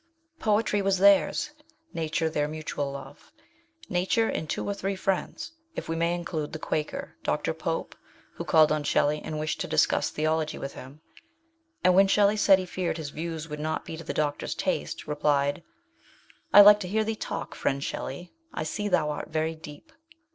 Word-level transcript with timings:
Poetry 0.39 0.81
was 0.81 0.97
theirs, 0.97 1.51
Nature 1.93 2.27
their 2.27 2.47
mutual 2.47 2.91
love: 2.91 3.31
Nature 3.87 4.27
and 4.29 4.49
two 4.49 4.67
or 4.67 4.73
three 4.73 4.95
friends, 4.95 5.51
if 5.75 5.87
we 5.87 5.95
may 5.95 6.15
include 6.15 6.53
the 6.53 6.57
Quaker, 6.57 7.15
Dr. 7.21 7.53
Pope, 7.53 7.95
who 8.33 8.43
called 8.43 8.71
on 8.71 8.83
Shelley 8.83 9.21
and 9.23 9.37
wished 9.39 9.59
to 9.61 9.67
discuss 9.67 10.09
theology 10.09 10.57
with 10.57 10.73
him, 10.73 11.01
and 11.83 11.93
when 11.93 12.07
Shelley 12.07 12.35
said 12.35 12.57
he 12.57 12.65
feared 12.65 12.97
his 12.97 13.11
views 13.11 13.47
would 13.47 13.59
not 13.59 13.85
be 13.85 13.95
to 13.95 14.03
the 14.03 14.11
Doctor's 14.11 14.55
taste 14.55 15.05
replied" 15.07 15.61
I 16.51 16.61
like 16.61 16.79
to 16.79 16.87
hear 16.87 17.03
thee 17.03 17.15
talk, 17.15 17.53
friend 17.53 17.83
Shelley. 17.83 18.33
I 18.51 18.63
see 18.63 18.87
thou 18.87 19.11
art 19.11 19.27
very 19.29 19.53
deep." 19.53 19.93